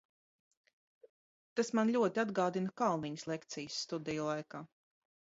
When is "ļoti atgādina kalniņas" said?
1.95-3.27